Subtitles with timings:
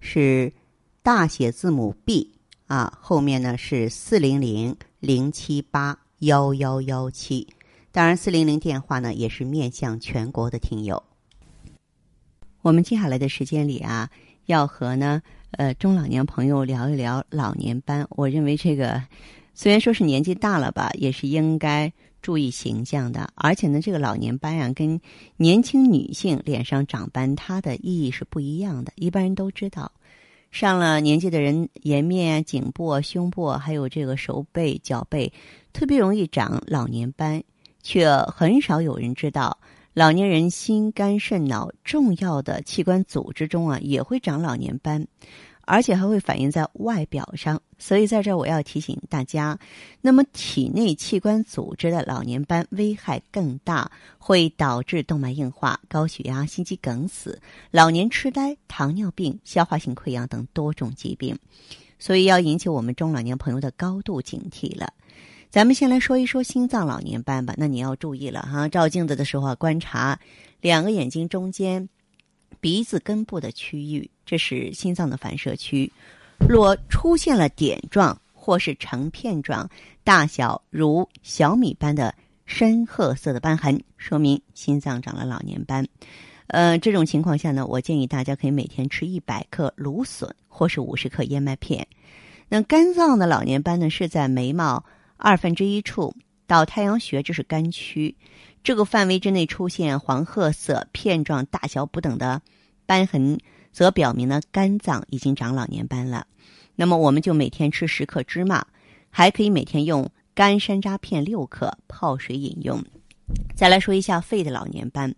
[0.00, 0.52] 是
[1.02, 2.32] 大写字母 B
[2.66, 7.48] 啊，后面呢是四零零零七八幺幺幺七。
[7.90, 11.02] 当然，四零零电话呢也是面向全国的听友。
[12.62, 14.10] 我们接下来的时间里啊，
[14.46, 15.22] 要和呢
[15.52, 18.06] 呃中老年朋友聊一聊老年斑。
[18.10, 19.02] 我认为这个
[19.54, 23.30] 虽然说是年纪大了吧，也是应该注意形象的。
[23.34, 25.00] 而且呢，这个老年斑啊，跟
[25.36, 28.92] 年轻女性脸上长斑，它的意义是不一样的。
[28.96, 29.90] 一般人都知道，
[30.50, 35.32] 上了年纪的人，颜面、啊颈部、胸部，还有这个手背、脚背，
[35.72, 37.42] 特别容易长老年斑，
[37.82, 39.58] 却很少有人知道。
[39.94, 45.04] 老年人心肝肾脑重要的器官组织中啊，也会长老年斑，
[45.68, 47.60] 而且还会反映在外表上。
[47.78, 49.56] 所以在这我要提醒大家，
[50.00, 61.38] 那么体内器官组织的老年斑危害更大，会导致动脉硬化、高血压、心肌梗死、老年痴呆、糖尿病、消化性溃疡等多种疾病，
[61.98, 64.92] 所以要引起我们中老年朋友的高度警惕了。
[65.50, 67.54] 咱们先来说一说心脏老年斑吧。
[67.56, 70.18] 那你要注意了哈，照镜子的时候啊，观察
[70.60, 71.88] 两个眼睛中间、
[72.60, 75.90] 鼻子根部的区域，这是心脏的反射区。
[76.48, 79.68] 若出现了点状或是成片状、
[80.04, 82.14] 大小如小米般的
[82.46, 85.86] 深褐色的斑痕，说明心脏长了老年斑。
[86.46, 91.86] 呃，这种情况下呢，我建议大家可以每天吃一百克芦笋或是五十克燕麦片。
[92.48, 94.84] 那肝脏的老年斑呢，是在眉毛。
[95.20, 96.14] 二分之一处
[96.46, 98.14] 到太阳穴，这是肝区，
[98.62, 102.42] 这个范围之内出现黄褐色、片状、大小不等的
[102.86, 103.38] 斑痕，
[103.72, 106.26] 则表明呢肝脏已经长老年斑了。
[106.76, 108.66] 那么我们就每天吃十克芝麻，
[109.10, 112.84] 还可以每天用干山楂片六克泡水饮用。
[113.54, 115.14] 再来说一下肺的老年斑，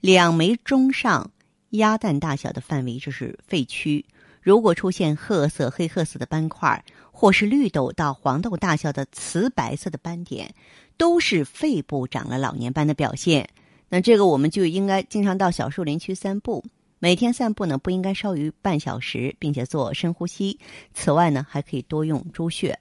[0.00, 1.30] 两枚中上
[1.70, 4.04] 鸭蛋大小的范围，就是肺区。
[4.46, 10.54] 如果出现褐色、黑褐色的斑块，或是绿豆到黄豆大小的瓷白色的斑点，
[10.96, 13.48] 都是肺部长了老年斑的表现。
[13.88, 16.64] 那这个我们就应该经常到小树林区散步，
[17.00, 20.56] 每天散步呢不应该少于半小时，并且做深呼吸。
[20.94, 22.78] 此外呢，还可以多用猪血。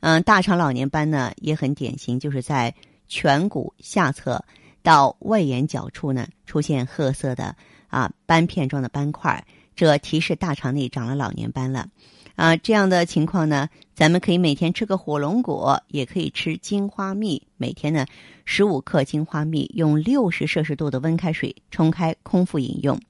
[0.00, 2.74] 嗯，大肠老年斑呢也很典型，就是在
[3.08, 4.44] 颧骨下侧
[4.82, 7.54] 到外眼角处呢出现褐色的
[7.86, 9.46] 啊斑片状的斑块。
[9.76, 11.88] 这提示大肠内长了老年斑了，
[12.36, 18.06] 啊，这样的情况呢，咱们可以每天吃个火龙果，也可以吃金花蜜，每天呢
[18.44, 23.00] 十五克金花蜜，用六十摄氏度的温开水冲开，空腹饮用。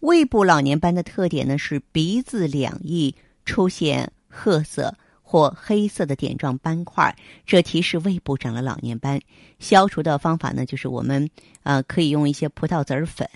[0.00, 9.20] 胃部老年斑的特点呢是鼻子两翼出现褐色或黑色的点状斑块，这提示胃部长了老年斑。
[9.58, 11.28] 消除的方法呢，就是我们
[11.62, 13.28] 呃可以用一些葡萄籽粉。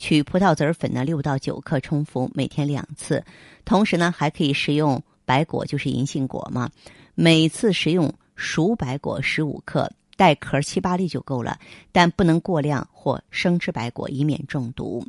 [0.00, 3.22] 取葡萄籽粉呢，六到九克冲服，每天两次。
[3.66, 6.70] 同时呢，还可以食用白果，就是银杏果嘛。
[7.14, 11.58] 每次食用熟白果十五克，带壳七八粒就够了，
[11.92, 15.06] 但不能过量或生吃白果，以免中毒。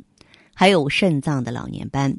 [0.54, 2.14] 还有肾脏的老年斑，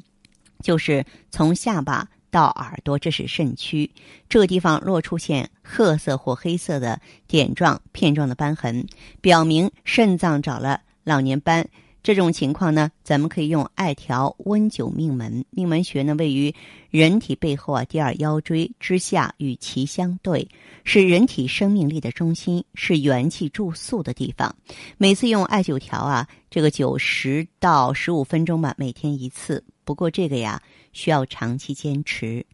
[0.60, 3.88] 就是从下巴到耳朵，这是肾区，
[4.28, 8.84] 这个地方若出现褐色或黑色的点状、片状的斑痕，
[9.20, 11.64] 表明肾脏长了老年斑。
[12.04, 15.42] 这种情况呢，咱们可以用艾条温灸命门。
[15.48, 16.54] 命门穴呢，位于
[16.90, 20.46] 人体背后啊第二腰椎之下，与其相对，
[20.84, 24.54] 是人体生命力的中心，是元气住宿的地方。
[24.98, 29.64] 每次用艾灸条啊，这个灸十到十五分钟吧，每天一次。
[29.82, 30.60] 不过这个呀，
[30.92, 32.44] 需要长期坚持。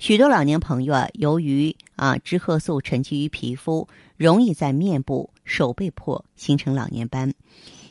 [0.00, 3.86] 许多老年朋友啊，由于啊脂褐素沉积于皮肤，
[4.16, 7.32] 容易在面部、手背部形成老年斑。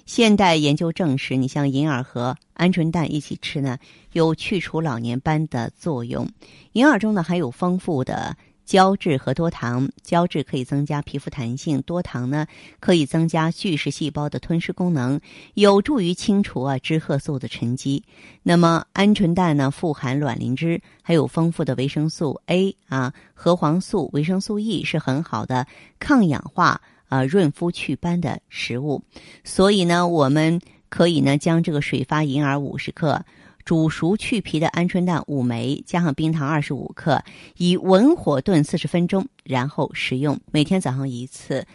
[0.08, 3.78] 现代研究证实，你像银耳和鹌鹑蛋一起吃呢，
[4.14, 6.30] 有去除老年斑的作用。
[6.72, 12.48] 银耳中呢含有丰富的胶质和多糖，胶质可以增加皮肤弹性，多糖呢
[12.80, 15.20] 可以增加巨噬细胞的吞噬功能，
[15.56, 18.02] 有助于清除啊脂褐素的沉积。
[18.44, 25.68] 那么鹌鹑蛋呢富含卵磷脂，还有丰富的维生素 A 啊、核黄素、维生素 E，是很好的
[26.00, 26.82] 抗氧化。
[27.08, 29.02] 啊，润肤祛斑的食物，
[29.44, 30.60] 所以呢，我们
[30.90, 33.26] 可以呢将这个水发银耳五十克
[33.64, 37.22] 煮熟去皮的鹌鹑蛋五枚，加上冰糖二十五克，
[37.58, 40.40] 以文火炖四十分钟，然后食用。
[40.52, 41.66] 每天早上一次。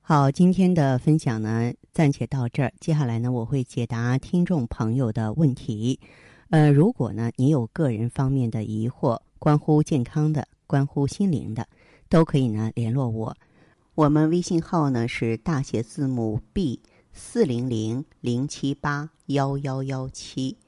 [0.00, 2.72] 好，今天的分享呢，暂且到这儿。
[2.78, 5.98] 接下来呢，我会解答听众朋友的问题。
[6.50, 11.66] 呃，如果呢，你有个人方面的疑惑，关乎健康的，关乎心灵的，
[12.08, 13.36] 都可以呢联络我。
[13.96, 16.80] 我们微信号呢是大写字母 B
[17.12, 20.58] 四零零零七八幺幺幺七，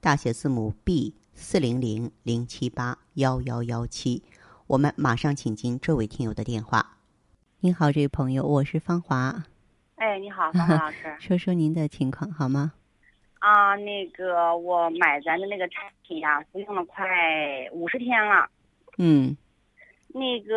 [0.00, 4.22] 大写字母 B 四零零零七八幺幺幺七。
[4.68, 6.98] 我们马上请进这位听友的电话。
[7.58, 9.42] 您好，这位朋友，我是芳华。
[9.96, 11.12] 哎，你好， 芳华老师。
[11.18, 12.72] 说说您的情况好吗？
[13.40, 17.04] 啊，那个我买咱的那个产品呀，服用了快
[17.72, 18.48] 五十天了。
[18.98, 19.36] 嗯。
[20.06, 20.54] 那个。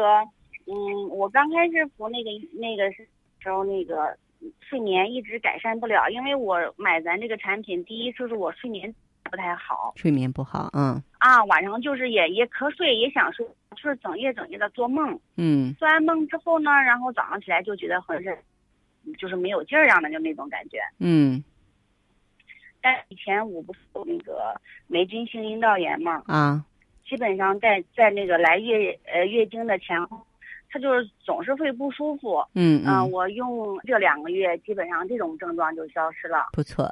[0.71, 3.07] 嗯，我刚开始服那个那个时
[3.49, 4.15] 候，那个
[4.61, 8.93] 睡眠一直改善不了，因为我买咱这个产品，第一就是我睡眠
[9.23, 11.01] 不太好，睡眠不好，嗯。
[11.17, 15.19] 啊，晚上就是也也瞌睡，也想睡，就是整夜整夜的做梦。
[15.37, 15.73] 嗯。
[15.73, 18.37] 做完梦之后呢，然后早上起来就觉得浑身
[19.17, 20.77] 就是没有劲儿样的，就那种感觉。
[20.99, 21.43] 嗯。
[22.79, 24.55] 但以前我不是有那个
[24.85, 26.21] 霉菌性阴道炎嘛？
[26.27, 26.63] 啊。
[27.09, 30.21] 基本上在在那个来月呃月经的前后。
[30.71, 36.87] 他就是总是会不舒服，嗯嗯，我用这两个月，基本上这种症状就消失了，不错，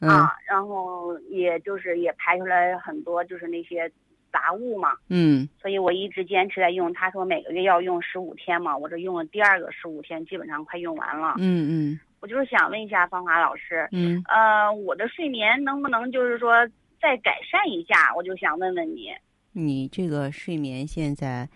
[0.00, 3.90] 嗯啊，然后也就是也排出来很多就是那些
[4.32, 6.90] 杂物嘛，嗯，所以我一直坚持在用。
[6.94, 16.66] 他说每个月要用十五天嘛，我这用了第二个十五天，基本上快用完了，嗯嗯，我就是想问一下芳华老师，嗯呃，我的睡眠能不能就是说
[16.98, 18.14] 再改善一下？
[18.16, 19.12] 我就想问问你，
[19.52, 21.46] 你这个睡眠现在。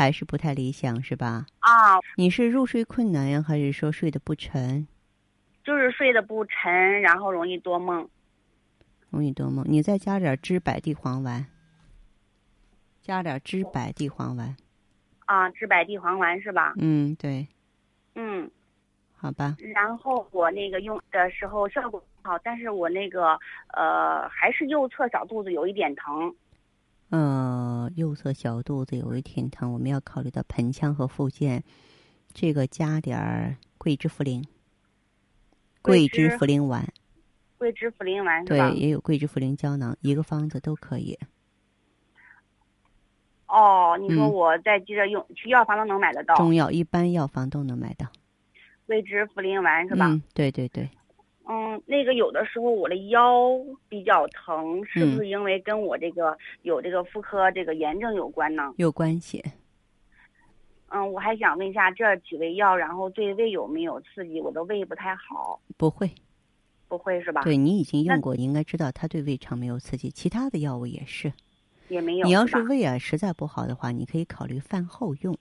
[0.00, 1.44] 还是不太理想，是吧？
[1.58, 4.88] 啊，你是入睡困难呀，还是说睡得不沉？
[5.62, 8.08] 就是睡得不沉，然后容易多梦。
[9.10, 11.44] 容易多梦，你再加点知柏地黄丸，
[13.02, 14.56] 加点知柏地黄丸。
[15.26, 16.72] 啊，知柏地黄丸是吧？
[16.78, 17.46] 嗯，对。
[18.14, 18.50] 嗯，
[19.14, 19.54] 好吧。
[19.74, 23.38] 然后我那个用的时候效果好，但是我那个
[23.74, 26.34] 呃，还是右侧小肚子有一点疼。
[27.10, 31.62] 呃，右侧小肚子有一点疼，我们要考虑到盆腔和附件，
[32.32, 34.44] 这个加点儿桂枝茯苓，
[35.82, 36.88] 桂枝茯苓丸，
[37.58, 41.18] 桂枝茯苓丸对，也有桂枝茯苓胶囊，一个方子都可以。
[43.48, 46.36] 哦，你说我在接着用，去药房都能买得到。
[46.36, 48.06] 中药一般药房都能买到。
[48.86, 50.06] 桂枝茯苓丸是吧？
[50.06, 50.88] 嗯，对对对。
[51.48, 53.50] 嗯，那个有的时候我的腰
[53.88, 58.72] 比较疼，是不是因为跟我这个有这个妇科这个炎症有关呢？
[58.76, 59.42] 有关系。
[60.90, 64.40] 嗯，我还想问一下这几味药，然后对胃有没有刺激？
[64.40, 65.60] 我的胃不太好。
[65.76, 66.10] 不会，
[66.88, 67.42] 不会是吧？
[67.42, 70.10] 对你已经用过，应该知道它对胃肠没有刺激。
[70.10, 71.32] 其他的药物也是，
[71.88, 72.26] 也没有。
[72.26, 75.36] 你要是胃啊实在不好的话，你可以考虑饭后用。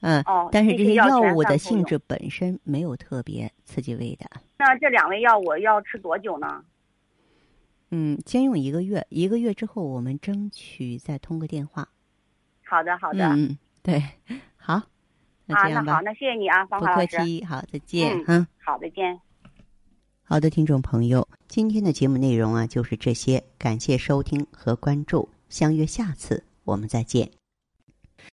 [0.00, 4.30] 嗯，哦，但是这些药物的性质本身没有特别刺激胃的。
[4.58, 6.64] 那这两味药我要吃多久呢？
[7.90, 11.88] 嗯，先用一个月，一个月之后我们争取再通个电话。
[12.64, 13.24] 好的，好的。
[13.30, 14.02] 嗯，对，
[14.56, 14.82] 好，
[15.46, 15.94] 那这样吧。
[15.94, 17.06] 好，那谢谢你啊，方华老师。
[17.06, 18.22] 不客气，好，再见。
[18.26, 19.18] 嗯，好，再见。
[20.22, 27.37] 好的，听众朋友，今天的节目内容啊就是这些，感谢收听和关注，相约下次我们再见。